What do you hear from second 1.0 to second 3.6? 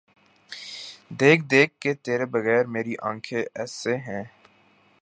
دیکھ دیکھ کہ تیرے بغیر میری آنکھیں